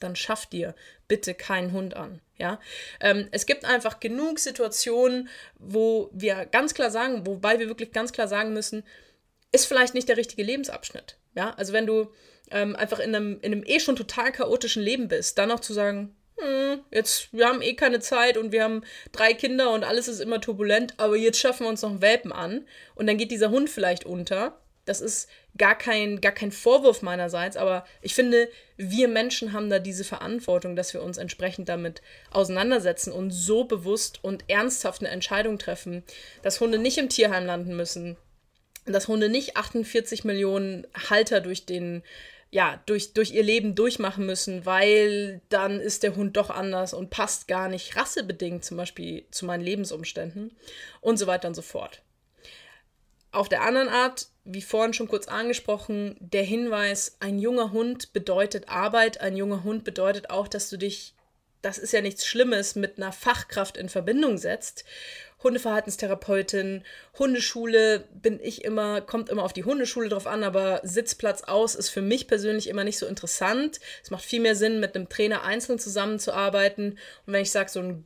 dann 0.00 0.16
schaff 0.16 0.46
dir 0.46 0.74
bitte 1.08 1.34
keinen 1.34 1.72
Hund 1.72 1.94
an. 1.94 2.20
Ja, 2.36 2.60
ähm, 3.00 3.28
es 3.32 3.46
gibt 3.46 3.64
einfach 3.64 3.98
genug 3.98 4.38
Situationen, 4.38 5.28
wo 5.58 6.08
wir 6.12 6.46
ganz 6.46 6.72
klar 6.72 6.90
sagen, 6.90 7.26
wobei 7.26 7.58
wir 7.58 7.66
wirklich 7.66 7.90
ganz 7.90 8.12
klar 8.12 8.28
sagen 8.28 8.52
müssen, 8.52 8.84
ist 9.50 9.66
vielleicht 9.66 9.94
nicht 9.94 10.08
der 10.08 10.18
richtige 10.18 10.44
Lebensabschnitt. 10.44 11.16
Ja, 11.34 11.50
also 11.54 11.72
wenn 11.72 11.86
du 11.86 12.12
ähm, 12.50 12.76
einfach 12.76 12.98
in 12.98 13.14
einem, 13.14 13.38
in 13.40 13.52
einem 13.52 13.64
eh 13.64 13.80
schon 13.80 13.96
total 13.96 14.32
chaotischen 14.32 14.82
Leben 14.82 15.08
bist, 15.08 15.38
dann 15.38 15.48
noch 15.48 15.60
zu 15.60 15.72
sagen, 15.72 16.14
hm, 16.38 16.80
jetzt, 16.90 17.32
wir 17.32 17.46
haben 17.46 17.62
eh 17.62 17.74
keine 17.74 18.00
Zeit 18.00 18.36
und 18.36 18.52
wir 18.52 18.62
haben 18.62 18.82
drei 19.12 19.34
Kinder 19.34 19.72
und 19.72 19.84
alles 19.84 20.08
ist 20.08 20.20
immer 20.20 20.40
turbulent, 20.40 20.94
aber 20.98 21.16
jetzt 21.16 21.40
schaffen 21.40 21.64
wir 21.64 21.68
uns 21.70 21.82
noch 21.82 21.90
einen 21.90 22.02
Welpen 22.02 22.32
an. 22.32 22.66
Und 22.94 23.06
dann 23.06 23.18
geht 23.18 23.30
dieser 23.30 23.50
Hund 23.50 23.68
vielleicht 23.70 24.04
unter, 24.04 24.60
Das 24.84 25.00
ist 25.02 25.28
gar 25.58 25.76
kein, 25.76 26.20
gar 26.20 26.32
kein 26.32 26.52
Vorwurf 26.52 27.02
meinerseits, 27.02 27.56
aber 27.56 27.84
ich 28.00 28.14
finde, 28.14 28.48
wir 28.76 29.08
Menschen 29.08 29.52
haben 29.52 29.68
da 29.68 29.80
diese 29.80 30.04
Verantwortung, 30.04 30.76
dass 30.76 30.94
wir 30.94 31.02
uns 31.02 31.18
entsprechend 31.18 31.68
damit 31.68 32.00
auseinandersetzen 32.30 33.12
und 33.12 33.30
so 33.30 33.64
bewusst 33.64 34.24
und 34.24 34.44
ernsthaft 34.48 35.02
eine 35.02 35.10
Entscheidung 35.10 35.58
treffen, 35.58 36.04
dass 36.42 36.60
Hunde 36.60 36.78
nicht 36.78 36.96
im 36.96 37.10
Tierheim 37.10 37.44
landen 37.44 37.76
müssen, 37.76 38.16
dass 38.86 39.08
Hunde 39.08 39.28
nicht 39.28 39.56
48 39.56 40.24
Millionen 40.24 40.86
Halter 41.10 41.40
durch 41.40 41.66
den 41.66 42.02
ja, 42.50 42.82
durch, 42.86 43.12
durch 43.12 43.32
ihr 43.32 43.42
Leben 43.42 43.74
durchmachen 43.74 44.24
müssen, 44.24 44.64
weil 44.64 45.42
dann 45.50 45.80
ist 45.80 46.02
der 46.02 46.16
Hund 46.16 46.36
doch 46.36 46.50
anders 46.50 46.94
und 46.94 47.10
passt 47.10 47.46
gar 47.46 47.68
nicht 47.68 47.96
rassebedingt 47.96 48.64
zum 48.64 48.76
Beispiel 48.76 49.26
zu 49.30 49.44
meinen 49.44 49.62
Lebensumständen 49.62 50.56
und 51.00 51.18
so 51.18 51.26
weiter 51.26 51.48
und 51.48 51.54
so 51.54 51.62
fort. 51.62 52.02
Auf 53.30 53.50
der 53.50 53.62
anderen 53.62 53.88
Art, 53.88 54.28
wie 54.44 54.62
vorhin 54.62 54.94
schon 54.94 55.08
kurz 55.08 55.28
angesprochen, 55.28 56.16
der 56.20 56.42
Hinweis, 56.42 57.18
ein 57.20 57.38
junger 57.38 57.72
Hund 57.72 58.14
bedeutet 58.14 58.68
Arbeit, 58.70 59.20
ein 59.20 59.36
junger 59.36 59.64
Hund 59.64 59.84
bedeutet 59.84 60.30
auch, 60.30 60.48
dass 60.48 60.70
du 60.70 60.78
dich, 60.78 61.14
das 61.62 61.78
ist 61.78 61.92
ja 61.92 62.00
nichts 62.00 62.26
Schlimmes, 62.26 62.74
mit 62.74 62.98
einer 62.98 63.12
Fachkraft 63.12 63.76
in 63.76 63.88
Verbindung 63.88 64.38
setzt 64.38 64.84
Hundeverhaltenstherapeutin, 65.42 66.82
Hundeschule 67.18 68.08
bin 68.12 68.40
ich 68.42 68.64
immer, 68.64 69.00
kommt 69.00 69.28
immer 69.28 69.44
auf 69.44 69.52
die 69.52 69.64
Hundeschule 69.64 70.08
drauf 70.08 70.26
an, 70.26 70.42
aber 70.42 70.80
Sitzplatz 70.82 71.42
aus 71.42 71.74
ist 71.74 71.90
für 71.90 72.02
mich 72.02 72.26
persönlich 72.26 72.68
immer 72.68 72.84
nicht 72.84 72.98
so 72.98 73.06
interessant. 73.06 73.78
Es 74.02 74.10
macht 74.10 74.24
viel 74.24 74.40
mehr 74.40 74.56
Sinn, 74.56 74.80
mit 74.80 74.96
einem 74.96 75.08
Trainer 75.08 75.44
einzeln 75.44 75.78
zusammenzuarbeiten. 75.78 76.98
Und 77.26 77.32
wenn 77.32 77.42
ich 77.42 77.52
sage, 77.52 77.70
so 77.70 77.80
ein 77.80 78.04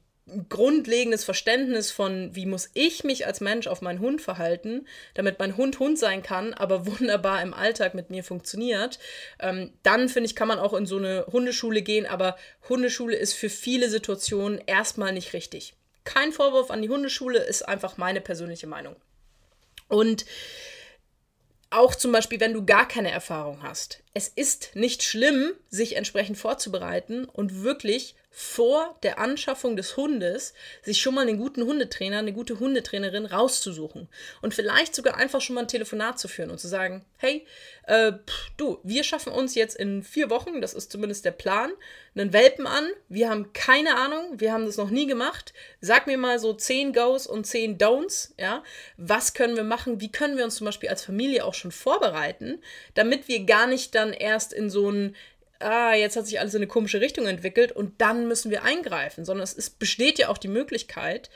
grundlegendes 0.49 1.25
Verständnis 1.25 1.91
von, 1.91 2.35
wie 2.35 2.47
muss 2.47 2.71
ich 2.75 3.03
mich 3.03 3.27
als 3.27 3.41
Mensch 3.41 3.67
auf 3.67 3.83
meinen 3.83 3.99
Hund 3.99 4.23
verhalten, 4.23 4.87
damit 5.15 5.39
mein 5.39 5.57
Hund 5.57 5.79
Hund 5.79 5.99
sein 5.99 6.23
kann, 6.23 6.55
aber 6.55 6.87
wunderbar 7.01 7.43
im 7.43 7.55
Alltag 7.55 7.95
mit 7.95 8.11
mir 8.11 8.23
funktioniert, 8.23 8.99
ähm, 9.41 9.73
dann 9.83 10.09
finde 10.09 10.27
ich, 10.27 10.37
kann 10.37 10.49
man 10.49 10.59
auch 10.59 10.75
in 10.75 10.87
so 10.87 10.99
eine 10.99 11.27
Hundeschule 11.33 11.83
gehen, 11.83 12.07
aber 12.07 12.37
Hundeschule 12.69 13.17
ist 13.17 13.35
für 13.35 13.51
viele 13.51 13.91
Situationen 13.91 14.61
erstmal 14.67 15.13
nicht 15.13 15.33
richtig. 15.33 15.75
Kein 16.05 16.33
Vorwurf 16.33 16.71
an 16.71 16.83
die 16.83 16.89
Hundeschule, 16.89 17.39
ist 17.39 17.69
einfach 17.69 17.97
meine 17.97 18.21
persönliche 18.21 18.67
Meinung. 18.67 18.97
Und 19.89 20.25
auch 21.71 21.95
zum 21.95 22.13
Beispiel, 22.13 22.41
wenn 22.41 22.53
du 22.53 22.65
gar 22.65 22.87
keine 22.87 23.11
Erfahrung 23.11 23.63
hast. 23.63 24.03
Es 24.15 24.29
ist 24.29 24.73
nicht 24.75 25.03
schlimm, 25.03 25.53
sich 25.71 25.97
entsprechend 25.97 26.37
vorzubereiten 26.37 27.25
und 27.25 27.63
wirklich 27.63 28.15
vor 28.35 28.97
der 29.03 29.19
Anschaffung 29.19 29.77
des 29.77 29.99
Hundes 29.99 30.55
sich 30.83 31.03
schon 31.03 31.15
mal 31.15 31.29
einen 31.29 31.39
guten 31.39 31.65
Hundetrainer, 31.65 32.19
eine 32.19 32.33
gute 32.33 32.59
Hundetrainerin 32.59 33.27
rauszusuchen 33.27 34.09
und 34.41 34.55
vielleicht 34.55 34.95
sogar 34.95 35.17
einfach 35.17 35.43
schon 35.43 35.55
mal 35.55 35.61
ein 35.61 35.69
Telefonat 35.69 36.19
zu 36.19 36.29
führen 36.29 36.51
und 36.51 36.59
zu 36.59 36.67
sagen, 36.67 37.05
hey, 37.19 37.47
äh, 37.87 38.13
pff, 38.13 38.51
du, 38.57 38.79
wir 38.85 39.05
schaffen 39.05 39.33
uns 39.33 39.55
jetzt 39.55 39.77
in 39.77 40.03
vier 40.03 40.31
Wochen, 40.31 40.63
das 40.63 40.73
ist 40.73 40.91
zumindest 40.91 41.27
der 41.27 41.33
Plan, 41.33 41.73
einen 42.15 42.33
Welpen 42.33 42.67
an. 42.67 42.89
Wir 43.09 43.29
haben 43.31 43.53
keine 43.53 43.97
Ahnung, 43.97 44.41
wir 44.41 44.53
haben 44.53 44.67
das 44.67 44.77
noch 44.77 44.91
nie 44.91 45.07
gemacht. 45.07 45.53
Sag 45.81 46.07
mir 46.07 46.19
mal 46.19 46.39
so 46.39 46.53
zehn 46.53 46.93
Goes 46.93 47.27
und 47.27 47.47
zehn 47.47 47.79
Don'ts, 47.79 48.33
ja. 48.39 48.63
Was 48.97 49.35
können 49.35 49.57
wir 49.57 49.65
machen? 49.65 50.01
Wie 50.01 50.13
können 50.13 50.37
wir 50.37 50.45
uns 50.45 50.57
zum 50.57 50.67
Beispiel 50.67 50.89
als 50.89 51.05
Familie 51.05 51.45
auch 51.45 51.55
schon 51.55 51.73
vorbereiten, 51.73 52.63
damit 52.95 53.29
wir 53.29 53.45
gar 53.45 53.67
nicht 53.67 53.95
dann 53.95 54.13
erst 54.13 54.53
in 54.53 54.71
so 54.71 54.91
ein 54.91 55.17
ah, 55.63 55.95
jetzt 55.95 56.17
hat 56.17 56.27
sich 56.27 56.41
alles 56.41 56.55
in 56.55 56.59
eine 56.59 56.67
komische 56.67 57.01
Richtung 57.01 57.27
entwickelt 57.27 57.73
und 57.73 58.01
dann 58.01 58.29
müssen 58.29 58.51
wir 58.51 58.63
eingreifen, 58.63 59.25
sondern 59.25 59.45
es 59.45 59.53
ist, 59.53 59.79
besteht 59.79 60.19
ja 60.19 60.29
auch 60.29 60.39
die 60.39 60.49
Möglichkeit, 60.49 61.31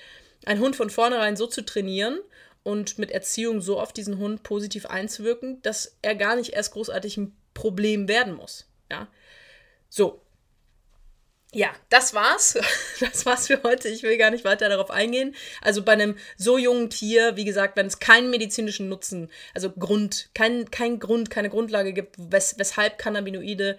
einen 0.44 0.60
Hund 0.60 0.76
von 0.76 0.90
vornherein 0.90 1.36
so 1.36 1.46
zu 1.46 1.64
trainieren 1.64 2.18
und 2.62 2.98
mit 2.98 3.10
Erziehung 3.10 3.60
so 3.60 3.80
auf 3.80 3.92
diesen 3.92 4.18
Hund 4.18 4.42
positiv 4.42 4.86
einzuwirken, 4.86 5.62
dass 5.62 5.96
er 6.02 6.14
gar 6.14 6.36
nicht 6.36 6.52
erst 6.52 6.72
großartig 6.72 7.16
ein 7.16 7.36
Problem 7.54 8.08
werden 8.08 8.34
muss. 8.34 8.66
Ja, 8.90 9.08
so. 9.88 10.22
Ja, 11.52 11.70
das 11.88 12.12
war's. 12.12 12.58
Das 13.00 13.26
war's 13.26 13.46
für 13.46 13.62
heute. 13.62 13.88
Ich 13.88 14.02
will 14.02 14.16
gar 14.16 14.30
nicht 14.30 14.44
weiter 14.44 14.70
darauf 14.70 14.90
eingehen. 14.90 15.34
Also 15.60 15.82
bei 15.82 15.92
einem 15.92 16.16
so 16.38 16.56
jungen 16.56 16.88
Tier, 16.88 17.36
wie 17.36 17.44
gesagt, 17.44 17.76
wenn 17.76 17.86
es 17.86 17.98
keinen 17.98 18.30
medizinischen 18.30 18.88
Nutzen, 18.88 19.30
also 19.54 19.70
Grund, 19.70 20.30
kein, 20.34 20.70
kein 20.70 20.98
Grund, 20.98 21.30
keine 21.30 21.50
Grundlage 21.50 21.92
gibt, 21.92 22.16
wes 22.18 22.58
weshalb 22.58 22.98
Cannabinoide 22.98 23.76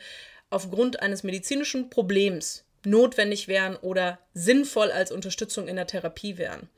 aufgrund 0.50 1.02
eines 1.02 1.24
medizinischen 1.24 1.90
Problems 1.90 2.67
notwendig 2.90 3.48
wären 3.48 3.76
oder 3.76 4.20
sinnvoll 4.34 4.92
als 4.92 5.12
Unterstützung 5.12 5.68
in 5.68 5.76
der 5.76 5.88
Therapie 5.88 6.38
wären, 6.38 6.70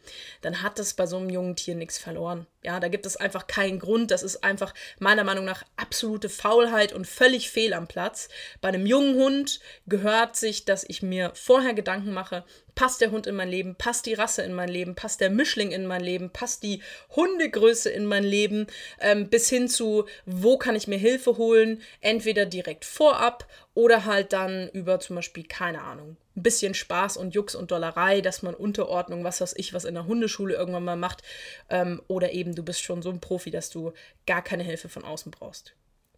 dann 0.41 0.61
hat 0.61 0.79
das 0.79 0.93
bei 0.93 1.05
so 1.05 1.17
einem 1.17 1.29
jungen 1.29 1.55
Tier 1.55 1.75
nichts 1.75 1.97
verloren. 1.97 2.47
Ja, 2.63 2.79
da 2.79 2.87
gibt 2.87 3.05
es 3.05 3.17
einfach 3.17 3.47
keinen 3.47 3.79
Grund. 3.79 4.11
Das 4.11 4.23
ist 4.23 4.43
einfach 4.43 4.73
meiner 4.99 5.23
Meinung 5.23 5.45
nach 5.45 5.63
absolute 5.77 6.29
Faulheit 6.29 6.93
und 6.93 7.07
völlig 7.07 7.49
fehl 7.51 7.73
am 7.73 7.87
Platz. 7.87 8.29
Bei 8.61 8.69
einem 8.69 8.85
jungen 8.85 9.15
Hund 9.15 9.59
gehört 9.87 10.35
sich, 10.35 10.65
dass 10.65 10.85
ich 10.87 11.01
mir 11.01 11.31
vorher 11.35 11.73
Gedanken 11.73 12.11
mache, 12.11 12.43
passt 12.75 13.01
der 13.01 13.11
Hund 13.11 13.27
in 13.27 13.35
mein 13.35 13.49
Leben, 13.49 13.75
passt 13.75 14.05
die 14.05 14.13
Rasse 14.13 14.41
in 14.41 14.53
mein 14.53 14.69
Leben, 14.69 14.95
passt 14.95 15.19
der 15.19 15.29
Mischling 15.29 15.71
in 15.71 15.85
mein 15.85 16.01
Leben, 16.01 16.29
passt 16.31 16.63
die 16.63 16.81
Hundegröße 17.15 17.89
in 17.89 18.05
mein 18.05 18.23
Leben, 18.23 18.67
ähm, 19.01 19.29
bis 19.29 19.49
hin 19.49 19.67
zu, 19.67 20.05
wo 20.25 20.57
kann 20.57 20.77
ich 20.77 20.87
mir 20.87 20.97
Hilfe 20.97 21.35
holen, 21.37 21.81
entweder 21.99 22.45
direkt 22.45 22.85
vorab 22.85 23.45
oder 23.79 24.03
halt 24.03 24.33
dann 24.33 24.67
über 24.73 24.99
zum 24.99 25.15
Beispiel, 25.15 25.45
keine 25.45 25.81
Ahnung, 25.81 26.17
ein 26.35 26.43
bisschen 26.43 26.73
Spaß 26.73 27.15
und 27.15 27.33
Jux 27.33 27.55
und 27.55 27.71
Dollerei, 27.71 28.19
dass 28.19 28.41
man 28.41 28.53
Unterordnung, 28.53 29.23
was 29.23 29.39
weiß 29.39 29.53
ich, 29.55 29.73
was 29.73 29.85
in 29.85 29.93
der 29.93 30.05
Hundeschule 30.05 30.53
irgendwann 30.53 30.83
mal 30.83 30.97
macht, 30.97 31.23
ähm, 31.69 32.01
oder 32.09 32.33
eben 32.33 32.55
du 32.55 32.63
bist 32.63 32.83
schon 32.83 33.01
so 33.01 33.09
ein 33.09 33.21
Profi, 33.21 33.51
dass 33.51 33.69
du 33.69 33.93
gar 34.27 34.43
keine 34.43 34.63
Hilfe 34.63 34.89
von 34.89 35.05
außen 35.05 35.31
brauchst. 35.31 35.75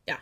Ja, 0.09 0.17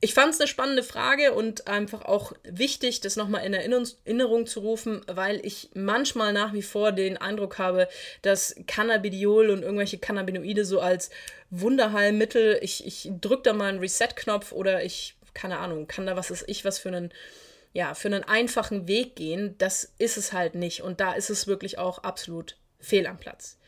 ich 0.00 0.14
fand 0.14 0.32
es 0.32 0.40
eine 0.40 0.48
spannende 0.48 0.82
Frage 0.82 1.34
und 1.34 1.68
einfach 1.68 2.06
auch 2.06 2.32
wichtig, 2.44 3.02
das 3.02 3.16
nochmal 3.16 3.44
in 3.44 3.52
Erinnerung 3.52 4.46
zu 4.46 4.60
rufen, 4.60 5.02
weil 5.06 5.44
ich 5.44 5.68
manchmal 5.74 6.32
nach 6.32 6.54
wie 6.54 6.62
vor 6.62 6.92
den 6.92 7.18
Eindruck 7.18 7.58
habe, 7.58 7.86
dass 8.22 8.56
Cannabidiol 8.66 9.50
und 9.50 9.62
irgendwelche 9.62 9.98
Cannabinoide 9.98 10.64
so 10.64 10.80
als 10.80 11.10
Wunderheilmittel, 11.50 12.58
ich, 12.62 12.86
ich 12.86 13.10
drücke 13.20 13.42
da 13.42 13.52
mal 13.52 13.68
einen 13.68 13.80
Reset-Knopf 13.80 14.52
oder 14.52 14.82
ich, 14.82 15.17
keine 15.38 15.58
Ahnung, 15.58 15.86
kann 15.86 16.06
da 16.06 16.16
was 16.16 16.30
ist 16.30 16.44
ich, 16.48 16.64
was 16.64 16.78
für 16.78 16.88
einen, 16.88 17.12
ja, 17.72 17.94
für 17.94 18.08
einen 18.08 18.24
einfachen 18.24 18.88
Weg 18.88 19.16
gehen. 19.16 19.54
Das 19.58 19.92
ist 19.98 20.16
es 20.16 20.32
halt 20.32 20.54
nicht 20.54 20.82
und 20.82 21.00
da 21.00 21.12
ist 21.12 21.30
es 21.30 21.46
wirklich 21.46 21.78
auch 21.78 22.00
absolut 22.00 22.56
fehl 22.80 23.06
am 23.06 23.18
Platz. 23.18 23.58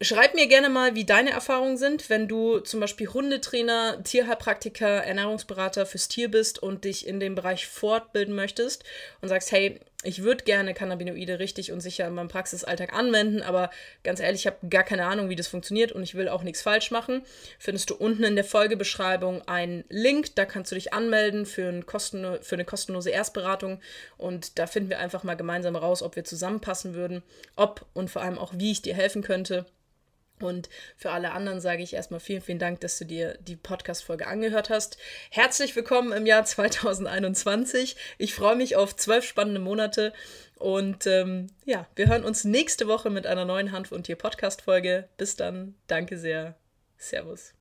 Schreib 0.00 0.34
mir 0.34 0.48
gerne 0.48 0.68
mal, 0.68 0.94
wie 0.94 1.06
deine 1.06 1.30
Erfahrungen 1.30 1.78
sind, 1.78 2.10
wenn 2.10 2.28
du 2.28 2.58
zum 2.58 2.80
Beispiel 2.80 3.08
Hundetrainer, 3.08 4.02
Tierheilpraktiker, 4.02 5.04
Ernährungsberater 5.04 5.86
fürs 5.86 6.08
Tier 6.08 6.30
bist 6.30 6.58
und 6.58 6.84
dich 6.84 7.06
in 7.06 7.20
dem 7.20 7.34
Bereich 7.34 7.66
fortbilden 7.66 8.34
möchtest 8.34 8.84
und 9.22 9.28
sagst, 9.28 9.52
hey, 9.52 9.80
ich 10.04 10.22
würde 10.22 10.44
gerne 10.44 10.74
Cannabinoide 10.74 11.38
richtig 11.38 11.72
und 11.72 11.80
sicher 11.80 12.06
in 12.06 12.14
meinem 12.14 12.28
Praxisalltag 12.28 12.92
anwenden, 12.92 13.42
aber 13.42 13.70
ganz 14.02 14.20
ehrlich, 14.20 14.42
ich 14.42 14.46
habe 14.46 14.68
gar 14.68 14.84
keine 14.84 15.06
Ahnung, 15.06 15.28
wie 15.28 15.36
das 15.36 15.48
funktioniert 15.48 15.92
und 15.92 16.02
ich 16.02 16.14
will 16.14 16.28
auch 16.28 16.42
nichts 16.42 16.62
falsch 16.62 16.90
machen. 16.90 17.22
Findest 17.58 17.90
du 17.90 17.94
unten 17.94 18.24
in 18.24 18.36
der 18.36 18.44
Folgebeschreibung 18.44 19.42
einen 19.48 19.84
Link, 19.88 20.34
da 20.36 20.44
kannst 20.44 20.70
du 20.70 20.76
dich 20.76 20.92
anmelden 20.92 21.46
für, 21.46 21.68
ein 21.68 21.86
kosten, 21.86 22.38
für 22.42 22.56
eine 22.56 22.64
kostenlose 22.64 23.10
Erstberatung 23.10 23.80
und 24.16 24.58
da 24.58 24.66
finden 24.66 24.90
wir 24.90 24.98
einfach 24.98 25.24
mal 25.24 25.34
gemeinsam 25.34 25.76
raus, 25.76 26.02
ob 26.02 26.16
wir 26.16 26.24
zusammenpassen 26.24 26.94
würden, 26.94 27.22
ob 27.56 27.86
und 27.94 28.10
vor 28.10 28.22
allem 28.22 28.38
auch, 28.38 28.52
wie 28.56 28.72
ich 28.72 28.82
dir 28.82 28.94
helfen 28.94 29.22
könnte. 29.22 29.66
Und 30.40 30.68
für 30.96 31.10
alle 31.10 31.32
anderen 31.32 31.60
sage 31.60 31.82
ich 31.82 31.94
erstmal 31.94 32.20
vielen, 32.20 32.42
vielen 32.42 32.58
Dank, 32.58 32.80
dass 32.80 32.98
du 32.98 33.04
dir 33.04 33.38
die 33.40 33.56
Podcast-Folge 33.56 34.26
angehört 34.26 34.68
hast. 34.68 34.98
Herzlich 35.30 35.74
willkommen 35.76 36.12
im 36.12 36.26
Jahr 36.26 36.44
2021. 36.44 37.96
Ich 38.18 38.34
freue 38.34 38.56
mich 38.56 38.76
auf 38.76 38.96
zwölf 38.96 39.24
spannende 39.24 39.60
Monate. 39.60 40.12
Und 40.56 41.06
ähm, 41.06 41.48
ja, 41.64 41.86
wir 41.94 42.08
hören 42.08 42.24
uns 42.24 42.44
nächste 42.44 42.88
Woche 42.88 43.10
mit 43.10 43.26
einer 43.26 43.44
neuen 43.44 43.72
Hanf- 43.72 43.92
und 43.92 44.04
Tier-Podcast-Folge. 44.04 45.08
Bis 45.16 45.36
dann. 45.36 45.74
Danke 45.86 46.18
sehr. 46.18 46.56
Servus. 46.96 47.54